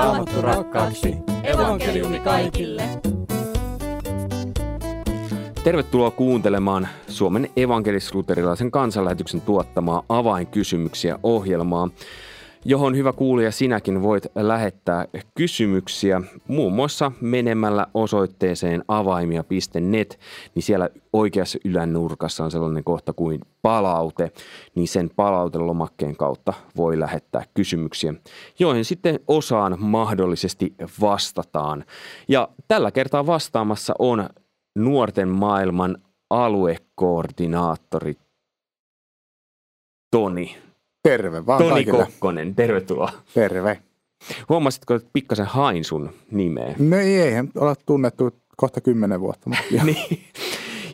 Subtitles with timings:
[0.00, 1.16] Raamattu rakkaaksi.
[1.42, 2.82] Evankeliumi kaikille.
[5.64, 11.88] Tervetuloa kuuntelemaan Suomen evankelis-luterilaisen kansanlähetyksen tuottamaa avainkysymyksiä ohjelmaa,
[12.64, 20.20] johon hyvä kuulija sinäkin voit lähettää kysymyksiä muun muassa menemällä osoitteeseen avaimia.net,
[20.54, 24.32] niin siellä oikeassa ylänurkassa on sellainen kohta kuin palaute,
[24.74, 28.14] niin sen palautelomakkeen kautta voi lähettää kysymyksiä,
[28.58, 31.84] joihin sitten osaan mahdollisesti vastataan.
[32.28, 34.28] Ja tällä kertaa vastaamassa on
[34.78, 35.96] nuorten maailman
[36.30, 38.14] aluekoordinaattori
[40.10, 40.69] Toni.
[41.02, 42.04] Terve vaan Toni kaikille.
[42.04, 43.12] Kokkonen, tervetuloa.
[43.34, 43.82] Terve.
[44.48, 46.74] Huomasitko, että pikkasen hain sun nimeä?
[46.78, 49.50] No ei, eihän olla tunnettu kohta kymmenen vuotta.
[49.50, 50.24] Mutta niin.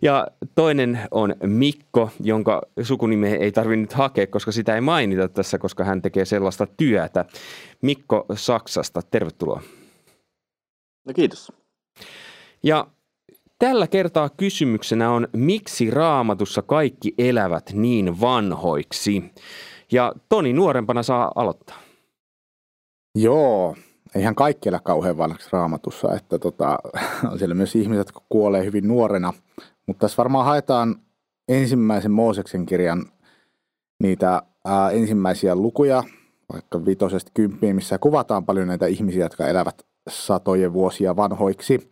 [0.02, 5.58] Ja toinen on Mikko, jonka sukunimeä ei tarvitse nyt hakea, koska sitä ei mainita tässä,
[5.58, 7.24] koska hän tekee sellaista työtä.
[7.82, 9.62] Mikko Saksasta, tervetuloa.
[11.04, 11.52] No kiitos.
[12.62, 12.86] Ja
[13.58, 19.24] tällä kertaa kysymyksenä on, miksi raamatussa kaikki elävät niin vanhoiksi?
[19.92, 21.76] Ja Toni nuorempana saa aloittaa.
[23.14, 23.76] Joo,
[24.14, 26.78] eihän kaikki elä kauhean vanhaksi raamatussa, että tota,
[27.30, 29.32] on siellä myös ihmiset, jotka kuolee hyvin nuorena.
[29.86, 30.96] Mutta tässä varmaan haetaan
[31.48, 33.06] ensimmäisen Mooseksen kirjan
[34.02, 36.02] niitä ää, ensimmäisiä lukuja,
[36.52, 41.90] vaikka vitosesta kymppiin, missä kuvataan paljon näitä ihmisiä, jotka elävät satojen vuosia vanhoiksi.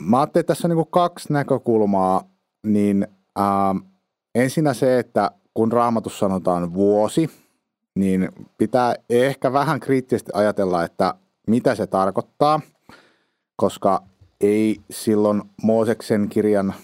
[0.00, 2.24] Mä ajattelin, että tässä on niin kaksi näkökulmaa,
[2.66, 3.74] niin ää,
[4.34, 7.30] ensinnä se, että kun raamatussa sanotaan vuosi,
[7.94, 11.14] niin pitää ehkä vähän kriittisesti ajatella, että
[11.46, 12.60] mitä se tarkoittaa,
[13.56, 14.02] koska
[14.40, 16.74] ei silloin Mooseksen kirjan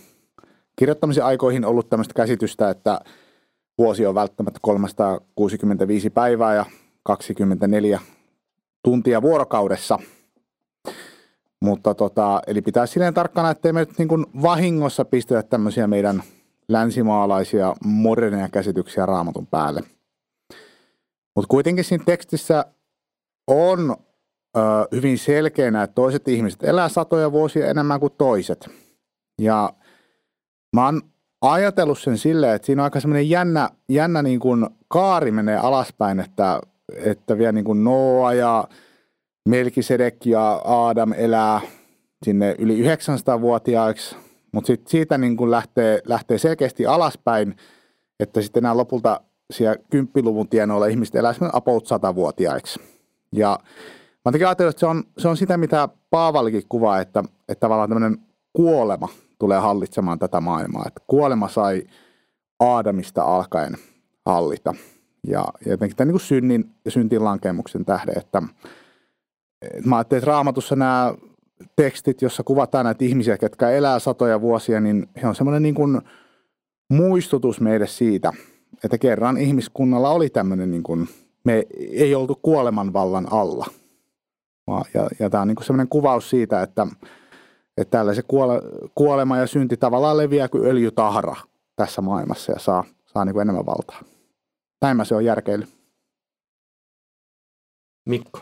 [0.76, 3.00] kirjoittamisen aikoihin ollut tämmöistä käsitystä, että
[3.78, 6.64] vuosi on välttämättä 365 päivää ja
[7.02, 8.00] 24
[8.82, 9.98] tuntia vuorokaudessa.
[11.60, 16.22] Mutta tota, eli pitää silleen tarkkana, ettei me nyt niin vahingossa pistetä tämmöisiä meidän
[16.72, 19.80] länsimaalaisia moderneja käsityksiä raamatun päälle.
[21.36, 22.64] Mutta kuitenkin siinä tekstissä
[23.46, 23.96] on
[24.56, 24.60] ö,
[24.92, 28.70] hyvin selkeänä, että toiset ihmiset elää satoja vuosia enemmän kuin toiset.
[29.40, 29.72] Ja
[30.76, 31.02] mä oon
[31.40, 36.20] ajatellut sen silleen, että siinä on aika semmoinen jännä, jännä niin kuin kaari menee alaspäin,
[36.20, 36.60] että,
[36.96, 38.64] että vielä niin kuin Noa ja
[39.48, 41.60] Melkisedek ja Adam elää
[42.24, 44.16] sinne yli 900-vuotiaiksi,
[44.52, 47.56] mutta sit siitä niin kuin lähtee, lähtee selkeästi alaspäin,
[48.20, 52.80] että sitten nämä lopulta siellä kymppiluvun tienoilla ihmiset elää about 100-vuotiaiksi.
[53.32, 53.58] Ja
[54.12, 57.88] mä oon ajatellut, että se on, se on sitä, mitä Paavalikin kuvaa, että, että tavallaan
[57.88, 58.18] tämmöinen
[58.52, 59.08] kuolema
[59.38, 60.84] tulee hallitsemaan tätä maailmaa.
[60.86, 61.82] Että kuolema sai
[62.60, 63.76] Aadamista alkaen
[64.26, 64.74] hallita.
[65.26, 68.42] Ja, ja jotenkin tämän niin synnin ja syntin lankemuksen tähden, että,
[69.62, 71.14] että mä ajattelin, että raamatussa nämä
[71.76, 76.00] tekstit, jossa kuvataan näitä ihmisiä, jotka elää satoja vuosia, niin he on semmoinen niin kuin
[76.90, 78.32] muistutus meille siitä,
[78.84, 81.08] että kerran ihmiskunnalla oli tämmöinen, niin kuin,
[81.44, 83.66] me ei oltu kuoleman vallan alla.
[84.94, 86.86] Ja, ja tämä on niin semmoinen kuvaus siitä, että,
[87.76, 88.60] että tällaisen kuole,
[88.94, 91.36] kuolema ja synti tavallaan leviää kuin öljytahra
[91.76, 94.02] tässä maailmassa ja saa, saa niin kuin enemmän valtaa.
[94.82, 95.66] Näin mä se on järkeily.
[98.06, 98.40] Mikko.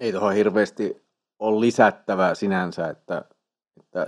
[0.00, 1.04] Ei tuohon hirveästi
[1.38, 3.24] ole lisättävää sinänsä, että,
[3.76, 4.06] että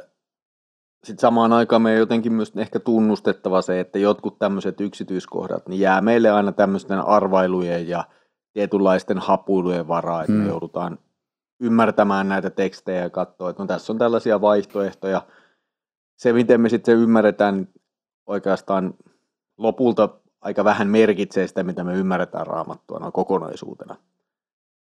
[1.04, 6.00] sitten samaan aikaan me jotenkin myös ehkä tunnustettava se, että jotkut tämmöiset yksityiskohdat niin jää
[6.00, 8.04] meille aina tämmöisten arvailujen ja
[8.52, 10.38] tietynlaisten hapuilujen varaa, että mm.
[10.38, 10.98] me joudutaan
[11.60, 15.22] ymmärtämään näitä tekstejä ja katsoa, että no tässä on tällaisia vaihtoehtoja.
[16.18, 17.68] Se, miten me sitten se ymmärretään, niin
[18.26, 18.94] oikeastaan
[19.58, 20.08] lopulta
[20.40, 23.96] aika vähän merkitsee sitä, mitä me ymmärretään raamattua noin kokonaisuutena.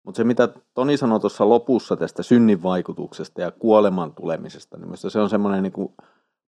[0.08, 5.10] Mutta se, mitä Toni sanoi tuossa lopussa tästä synnin vaikutuksesta ja kuoleman tulemisesta, niin minusta
[5.10, 5.94] se on semmoinen niin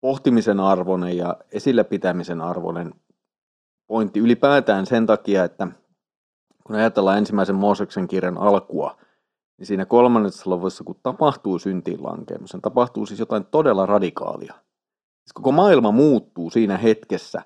[0.02, 2.94] pohtimisen arvoinen ja esillä pitämisen arvoinen
[3.88, 5.68] pointti ylipäätään sen takia, että
[6.64, 8.98] kun ajatellaan ensimmäisen Mooseksen kirjan alkua,
[9.58, 14.54] niin siinä kolmannessa luvussa, kun tapahtuu syntiin lankemus, niin tapahtuu siis jotain todella radikaalia.
[14.54, 17.42] Siis koko maailma muuttuu siinä hetkessä.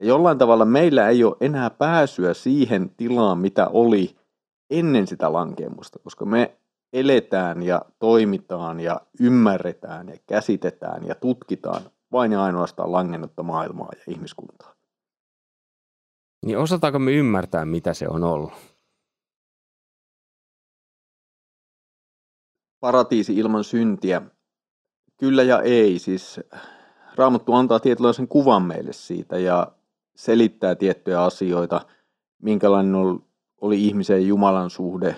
[0.00, 4.23] Ja jollain tavalla meillä ei ole enää pääsyä siihen tilaan, mitä oli
[4.70, 6.56] ennen sitä lankemusta, koska me
[6.92, 11.82] eletään ja toimitaan ja ymmärretään ja käsitetään ja tutkitaan
[12.12, 14.74] vain ja ainoastaan langennutta maailmaa ja ihmiskuntaa.
[16.46, 18.52] Niin osataanko me ymmärtää, mitä se on ollut?
[22.80, 24.22] Paratiisi ilman syntiä.
[25.16, 25.98] Kyllä ja ei.
[25.98, 26.40] Siis
[27.14, 29.72] Raamattu antaa tietynlaisen kuvan meille siitä ja
[30.16, 31.80] selittää tiettyjä asioita,
[32.42, 33.24] minkälainen on
[33.60, 35.16] oli ihmisen ja Jumalan suhde,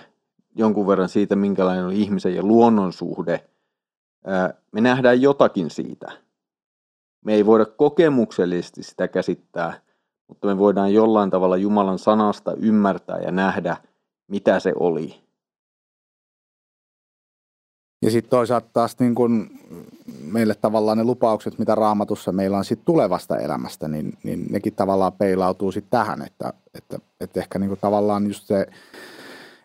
[0.55, 3.49] jonkun verran siitä, minkälainen oli ihmisen ja luonnon suhde.
[4.71, 6.11] Me nähdään jotakin siitä.
[7.25, 9.81] Me ei voida kokemuksellisesti sitä käsittää,
[10.27, 13.77] mutta me voidaan jollain tavalla Jumalan sanasta ymmärtää ja nähdä,
[14.27, 15.26] mitä se oli.
[18.01, 19.49] Ja sitten toisaalta taas niin kun
[20.21, 25.13] meille tavallaan ne lupaukset, mitä raamatussa meillä on sit tulevasta elämästä, niin, niin nekin tavallaan
[25.13, 28.67] peilautuu sitten tähän, että, että, että ehkä niin tavallaan just se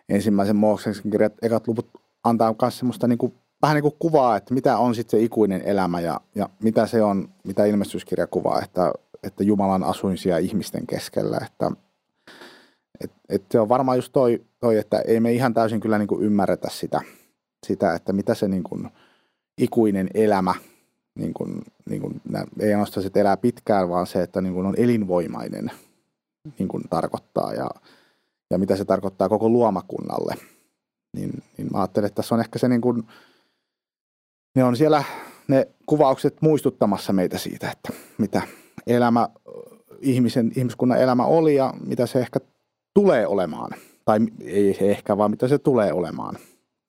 [0.09, 1.87] ensimmäisen Mooseksen kirjat, ekat luvut
[2.23, 5.61] antaa myös semmoista niin kuin, vähän niin kuin kuvaa, että mitä on sitten se ikuinen
[5.61, 8.93] elämä ja, ja mitä se on, mitä ilmestyskirja kuvaa, että,
[9.23, 11.71] että Jumalan asuinsia ihmisten keskellä, että
[13.01, 16.07] et, et se on varmaan just toi, toi, että ei me ihan täysin kyllä niin
[16.07, 17.01] kuin ymmärretä sitä,
[17.63, 18.89] sitä, että mitä se niin kuin
[19.57, 20.55] ikuinen elämä,
[21.15, 22.21] niin kuin, niin kuin,
[22.59, 25.71] ei ainoastaan se, että elää pitkään, vaan se, että niin kuin on elinvoimainen
[26.59, 27.69] niin kuin tarkoittaa ja,
[28.49, 30.35] ja mitä se tarkoittaa koko luomakunnalle.
[31.17, 33.03] Niin, niin mä ajattelen, että tässä on ehkä se niin kuin,
[34.55, 35.03] ne on siellä
[35.47, 38.41] ne kuvaukset muistuttamassa meitä siitä, että mitä
[38.87, 39.29] elämä,
[39.99, 42.39] ihmisen, ihmiskunnan elämä oli ja mitä se ehkä
[42.93, 43.71] tulee olemaan.
[44.05, 46.37] Tai ei ehkä, vaan mitä se tulee olemaan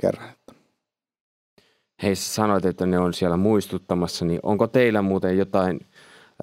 [0.00, 0.28] kerran.
[2.02, 5.80] Hei, sanoit, että ne on siellä muistuttamassa, niin onko teillä muuten jotain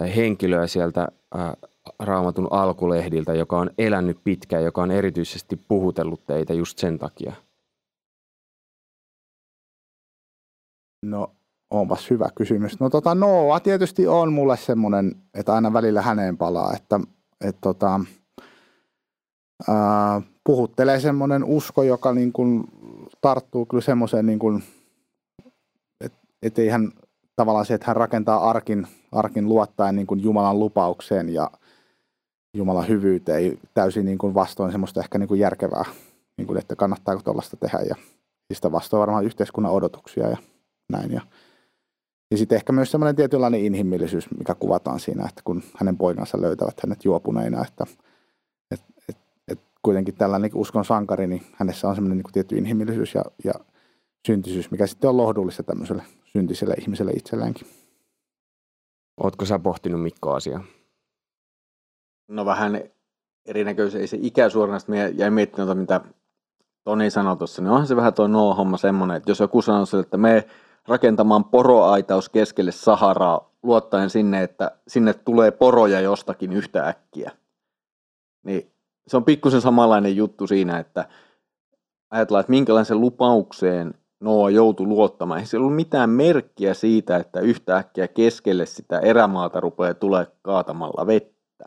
[0.02, 1.52] äh, henkilöä sieltä äh,
[2.00, 7.34] raamatun alkulehdiltä, joka on elänyt pitkään, joka on erityisesti puhutellut teitä just sen takia?
[11.06, 11.32] No,
[11.72, 12.80] onpas hyvä kysymys.
[12.80, 17.00] No tota, Noa tietysti on mulle semmoinen, että aina välillä häneen palaa, että
[17.42, 18.00] et, tota,
[19.68, 22.64] ää, puhuttelee semmoinen usko, joka niin kuin
[23.22, 24.64] tarttuu kyllä semmoiseen niin kuin
[26.42, 26.92] että ei hän
[27.36, 31.52] tavallaan se, että hän rakentaa arkin, arkin luottaen niin kuin Jumalan lupaukseen ja
[32.58, 35.86] Jumalan hyvyyteen, täysin niin kuin vastoin semmoista ehkä niin kuin järkevää,
[36.38, 37.96] niin kuin, että kannattaako tuollaista tehdä ja
[38.54, 40.38] sitä vastoin varmaan yhteiskunnan odotuksia ja
[40.90, 41.12] näin.
[41.12, 41.22] Ja,
[42.32, 46.80] ja sitten ehkä myös semmoinen tietynlainen inhimillisyys, mikä kuvataan siinä, että kun hänen poikansa löytävät
[46.84, 47.86] hänet juopuneina, että
[48.72, 49.18] et, et,
[49.48, 53.54] et kuitenkin tällainen niin uskon sankari, niin hänessä on semmoinen niin tietty inhimillisyys ja, ja
[54.28, 57.68] syntisyys, mikä sitten on lohdullista tämmöiselle syntiselle ihmiselle itselleenkin.
[59.18, 60.64] Oletko sä pohtinut Mikko asiaa?
[62.28, 62.84] No vähän
[63.46, 66.02] erinäköisiä, ei se ikä suoranaisesti, jäin miettimään, mitä
[66.84, 70.02] Toni sanoi tuossa, niin onhan se vähän tuo no-homma semmoinen, että jos joku sanoo sille,
[70.02, 70.48] että me
[70.88, 77.32] rakentamaan poroaitaus keskelle Saharaa luottaen sinne, että sinne tulee poroja jostakin yhtä äkkiä,
[78.44, 78.72] niin
[79.08, 81.06] se on pikkusen samanlainen juttu siinä, että
[82.10, 85.40] ajatellaan, että minkälaisen lupaukseen Noa joutui luottamaan.
[85.40, 91.66] Ei siellä ollut mitään merkkiä siitä, että yhtäkkiä keskelle sitä erämaata rupeaa tulee kaatamalla vettä.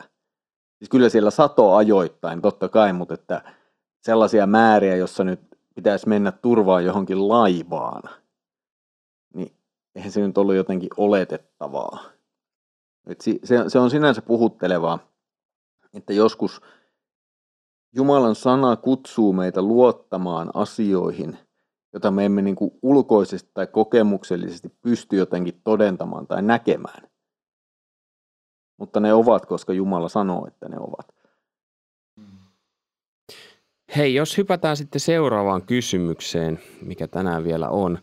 [0.77, 3.53] Siis kyllä siellä sato ajoittain, totta kai, mutta että
[4.01, 5.39] sellaisia määriä, jossa nyt
[5.75, 8.03] pitäisi mennä turvaan johonkin laivaan,
[9.33, 9.55] niin
[9.95, 12.03] eihän se nyt ollut jotenkin oletettavaa.
[13.07, 14.99] Et se, se on sinänsä puhuttelevaa,
[15.93, 16.61] että joskus
[17.95, 21.37] Jumalan sana kutsuu meitä luottamaan asioihin–
[21.95, 27.07] jota me emme niin kuin ulkoisesti tai kokemuksellisesti pysty jotenkin todentamaan tai näkemään.
[28.79, 31.15] Mutta ne ovat, koska Jumala sanoo, että ne ovat.
[33.95, 37.99] Hei, jos hypätään sitten seuraavaan kysymykseen, mikä tänään vielä on,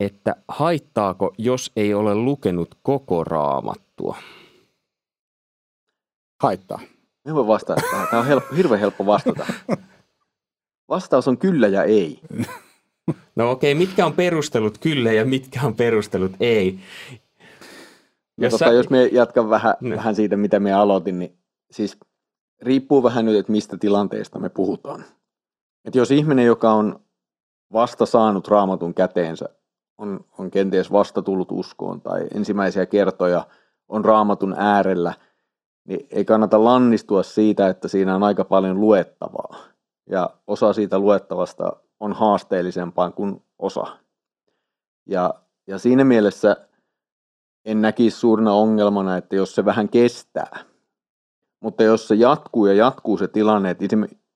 [0.00, 4.16] että haittaako, jos ei ole lukenut koko raamattua?
[6.42, 6.80] Haittaa.
[7.24, 8.08] Me voi vastata tähän.
[8.08, 9.46] Tämä on helppo, hirveän helppo vastata.
[10.88, 12.20] Vastaus on kyllä ja ei.
[13.36, 16.78] No okei, okay, mitkä on perustelut kyllä ja mitkä on perustelut ei?
[18.36, 18.72] No jos, tota, sä...
[18.72, 19.96] jos me jatkan vähän, no.
[19.96, 21.38] vähän siitä, mitä me aloitin, niin
[21.70, 21.98] siis
[22.62, 25.04] riippuu vähän nyt, että mistä tilanteesta me puhutaan.
[25.84, 27.00] Että jos ihminen, joka on
[27.72, 29.48] vasta saanut raamatun käteensä,
[29.98, 33.46] on, on kenties vasta tullut uskoon tai ensimmäisiä kertoja
[33.88, 35.14] on raamatun äärellä,
[35.88, 39.73] niin ei kannata lannistua siitä, että siinä on aika paljon luettavaa
[40.06, 43.86] ja osa siitä luettavasta on haasteellisempaa kuin osa.
[45.06, 45.34] Ja,
[45.66, 46.56] ja siinä mielessä
[47.64, 50.64] en näkisi suurena ongelmana, että jos se vähän kestää.
[51.60, 53.84] Mutta jos se jatkuu ja jatkuu se tilanne, että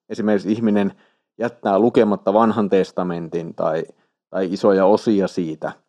[0.09, 0.93] esimerkiksi ihminen
[1.39, 3.85] jättää lukematta vanhan testamentin tai,
[4.31, 5.73] tai isoja osia siitä–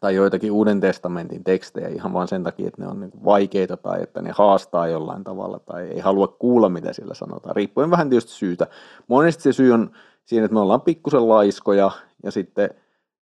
[0.00, 4.02] tai joitakin Uuden testamentin tekstejä ihan vain sen takia, että ne on niin vaikeita tai
[4.02, 7.56] että ne haastaa jollain tavalla tai ei halua kuulla, mitä siellä sanotaan.
[7.56, 8.66] Riippuen vähän tietysti syytä.
[9.08, 9.90] Monesti se syy on
[10.24, 11.90] siinä, että me ollaan pikkusen laiskoja
[12.22, 12.70] ja sitten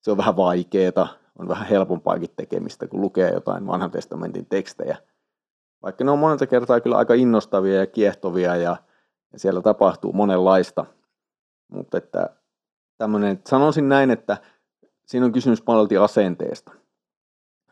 [0.00, 4.96] se on vähän vaikeeta, on vähän helpompaakin tekemistä, kun lukee jotain vanhan testamentin tekstejä.
[5.82, 8.76] Vaikka ne on monelta kertaa kyllä aika innostavia ja kiehtovia ja,
[9.32, 10.84] Ja siellä tapahtuu monenlaista.
[11.68, 12.30] Mutta että
[12.98, 14.36] tämmöinen, sanoisin näin, että
[15.12, 16.72] siinä on kysymys paljon asenteesta.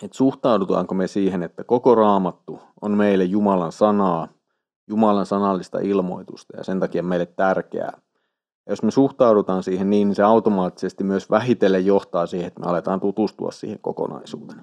[0.03, 4.29] Että suhtaudutaanko me siihen, että koko raamattu on meille Jumalan sanaa,
[4.89, 7.93] Jumalan sanallista ilmoitusta ja sen takia meille tärkeää.
[8.67, 12.67] Ja jos me suhtaudutaan siihen niin, niin se automaattisesti myös vähitellen johtaa siihen, että me
[12.67, 14.61] aletaan tutustua siihen kokonaisuuteen.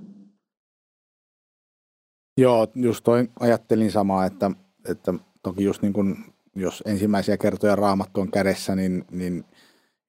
[2.37, 4.51] Joo, just toi ajattelin samaa, että,
[4.89, 6.15] että toki just niin kuin,
[6.55, 9.45] jos ensimmäisiä kertoja raamattu on kädessä, niin, niin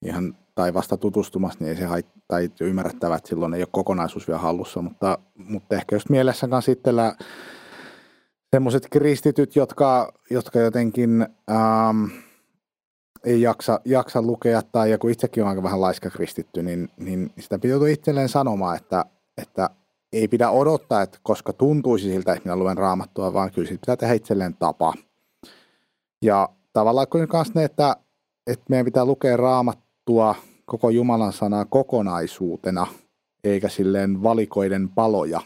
[0.04, 4.28] ihan tai vasta tutustumassa, niin ei se hait, tai ymmärrettävä, että silloin ei ole kokonaisuus
[4.28, 6.94] vielä hallussa, mutta, mutta ehkä just mielessä kanssa sitten
[8.50, 12.04] semmoiset kristityt, jotka, jotka jotenkin ähm,
[13.24, 17.58] ei jaksa, jaksa lukea, tai joku itsekin on aika vähän laiska kristitty, niin, niin sitä
[17.58, 19.04] pitää itselleen sanomaan, että,
[19.42, 19.70] että
[20.12, 23.96] ei pidä odottaa, että koska tuntuisi siltä, että minä luen raamattua, vaan kyllä siitä pitää
[23.96, 24.94] tehdä itselleen tapa.
[26.22, 27.96] Ja tavallaan kuin kanssa ne, että,
[28.46, 30.34] että meidän pitää lukea raamattua
[30.68, 32.86] koko Jumalan sanaa kokonaisuutena,
[33.44, 35.40] eikä silleen valikoiden paloja.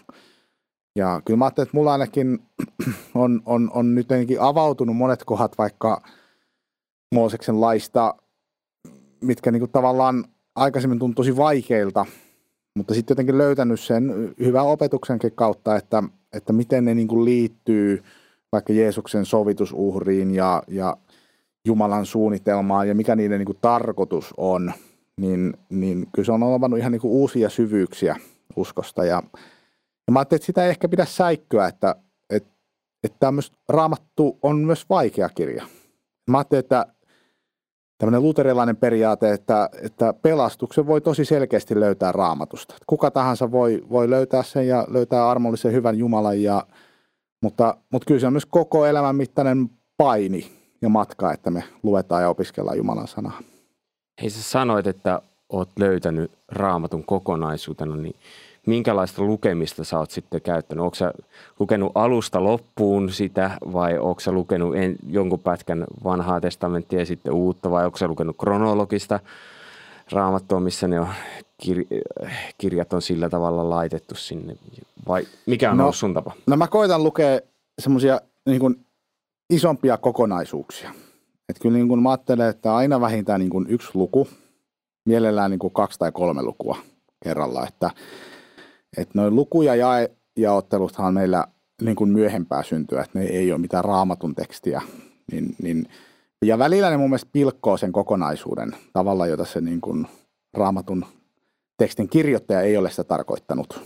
[0.96, 2.38] Ja kyllä mä ajattelin, että mulla ainakin
[3.14, 4.08] on, on, on nyt
[4.40, 6.02] avautunut monet kohdat vaikka
[7.14, 8.14] Mooseksen laista,
[9.20, 10.24] mitkä niin kuin tavallaan
[10.54, 12.06] aikaisemmin tuntui tosi vaikeilta,
[12.76, 16.02] mutta sitten jotenkin löytänyt sen hyvän opetuksenkin kautta, että,
[16.32, 18.02] että miten ne niin kuin liittyy
[18.52, 20.96] vaikka Jeesuksen sovitusuhriin ja, ja
[21.64, 24.72] Jumalan suunnitelmaan ja mikä niiden niin kuin tarkoitus on,
[25.21, 28.16] niin, niin kyllä se on avannut ihan niin kuin uusia syvyyksiä
[28.57, 29.04] uskosta.
[29.04, 29.23] Ja,
[30.07, 31.97] ja mä ajattelin, että sitä ei ehkä pidä säikkyä, että,
[32.31, 32.50] että,
[33.04, 35.66] että tämmöistä raamattu on myös vaikea kirja.
[36.31, 36.87] Mä ajattelin, että
[37.99, 42.75] tämmöinen luterilainen periaate, että, että pelastuksen voi tosi selkeästi löytää raamatusta.
[42.87, 46.66] Kuka tahansa voi, voi löytää sen ja löytää armollisen hyvän Jumalan, ja,
[47.42, 50.52] mutta, mutta kyllä se on myös koko elämän mittainen paini
[50.83, 53.51] ja matka, että me luetaan ja opiskellaan Jumalan sanaa.
[54.22, 58.16] Hei sä sanoit, että oot löytänyt raamatun kokonaisuutena, niin
[58.66, 60.84] minkälaista lukemista sä oot sitten käyttänyt?
[60.84, 61.12] Onko sä
[61.58, 67.32] lukenut alusta loppuun sitä vai onko sä lukenut en, jonkun pätkän vanhaa testamenttia ja sitten
[67.32, 69.20] uutta vai onko sä lukenut kronologista
[70.12, 71.08] raamattua, missä ne on,
[71.62, 71.84] kir,
[72.58, 74.56] kirjat on sillä tavalla laitettu sinne
[75.08, 76.32] vai mikä on no, ollut sun tapa?
[76.46, 77.40] No mä koitan lukea
[77.78, 78.84] semmoisia niin
[79.50, 80.92] isompia kokonaisuuksia.
[81.52, 84.28] Et kyllä niin kun mä ajattelen, että aina vähintään niin kuin yksi luku,
[85.04, 86.78] mielellään niin kuin kaksi tai kolme lukua
[87.25, 87.90] kerralla, että
[88.97, 89.88] että noin lukuja ja
[90.37, 91.47] jaotteluthan meillä
[91.82, 94.82] niin kuin myöhempää syntyä, että ne ei ole mitään raamatun tekstiä.
[95.32, 95.87] Niin, niin,
[96.44, 100.06] ja välillä ne mun mielestä pilkkoo sen kokonaisuuden tavalla, jota se niin kuin
[100.54, 101.04] raamatun
[101.76, 103.80] tekstin kirjoittaja ei ole sitä tarkoittanut.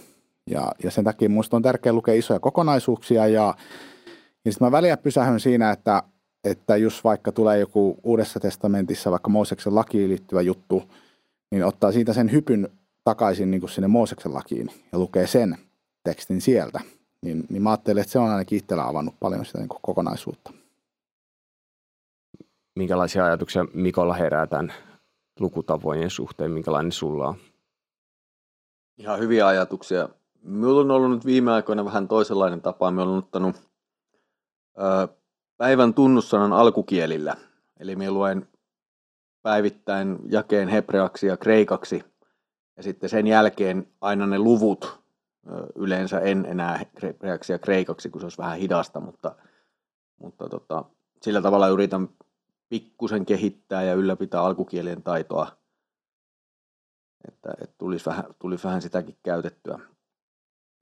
[0.51, 3.55] Ja, ja sen takia minusta on tärkeää lukea isoja kokonaisuuksia ja,
[4.45, 6.03] ja sitten mä väliä pysähyn siinä, että,
[6.51, 10.83] että jos vaikka tulee joku Uudessa testamentissa vaikka Mooseksen lakiin liittyvä juttu,
[11.51, 12.69] niin ottaa siitä sen hypyn
[13.05, 15.59] takaisin niin kuin sinne Mooseksen lakiin ja lukee sen
[16.05, 16.81] tekstin sieltä,
[17.23, 20.53] niin, niin mä ajattelen, että se on ainakin itsellä avannut paljon sitä niin kuin kokonaisuutta.
[22.77, 24.73] Minkälaisia ajatuksia Mikolla herää tämän
[25.41, 26.51] lukutavojen suhteen?
[26.51, 27.37] Minkälainen sulla on?
[28.99, 30.09] Ihan hyviä ajatuksia.
[30.43, 32.91] Minulla on ollut nyt viime aikoina vähän toisenlainen tapa.
[32.91, 33.57] Me olen ottanut
[34.79, 35.09] ö,
[35.57, 37.37] päivän tunnussanan alkukielillä.
[37.81, 38.49] Eli me luen
[39.43, 42.05] päivittäin jakeen hebreaksi ja kreikaksi–
[42.77, 45.01] ja sitten sen jälkeen aina ne luvut,
[45.75, 49.35] yleensä en enää hebreaksi ja kreikaksi, kun se olisi vähän hidasta, mutta,
[50.21, 50.85] mutta tota,
[51.23, 52.09] sillä tavalla yritän
[52.69, 55.57] pikkusen kehittää ja ylläpitää alkukielien taitoa,
[57.29, 59.79] että, että tulisi, vähän, tulisi vähän sitäkin käytettyä.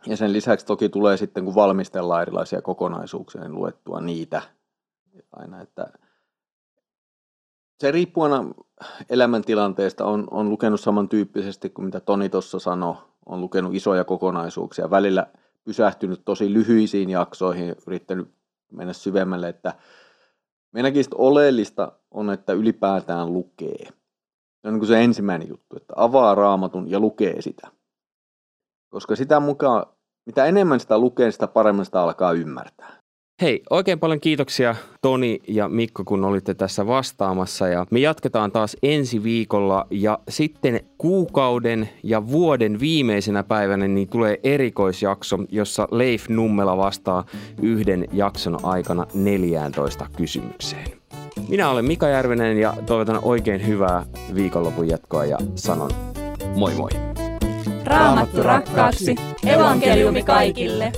[0.06, 4.42] Ja sen lisäksi toki tulee sitten, kun valmistellaan erilaisia kokonaisuuksia, niin luettua niitä
[5.32, 5.92] aina, että
[7.80, 8.44] se riippuu aina
[9.10, 10.04] elämäntilanteesta.
[10.04, 12.94] On, on lukenut samantyyppisesti kuin mitä Toni tuossa sanoi.
[13.26, 14.90] On lukenut isoja kokonaisuuksia.
[14.90, 15.26] Välillä
[15.64, 18.34] pysähtynyt tosi lyhyisiin jaksoihin, yrittänyt
[18.72, 19.74] mennä syvemmälle, että
[20.72, 23.84] meidänkin oleellista on, että ylipäätään lukee.
[24.62, 27.68] Se on niin se ensimmäinen juttu, että avaa raamatun ja lukee sitä.
[28.88, 29.86] Koska sitä mukaan,
[30.26, 33.03] mitä enemmän sitä lukee, sitä paremmin sitä alkaa ymmärtää.
[33.42, 37.68] Hei, oikein paljon kiitoksia Toni ja Mikko, kun olitte tässä vastaamassa.
[37.68, 44.40] Ja me jatketaan taas ensi viikolla ja sitten kuukauden ja vuoden viimeisenä päivänä niin tulee
[44.42, 47.26] erikoisjakso, jossa Leif Nummela vastaa
[47.62, 50.86] yhden jakson aikana 14 kysymykseen.
[51.48, 55.90] Minä olen Mika Järvenen ja toivotan oikein hyvää viikonlopun jatkoa ja sanon
[56.56, 56.90] moi moi.
[57.84, 59.14] Raamattu rakkaaksi,
[59.46, 60.92] evankeliumi kaikille.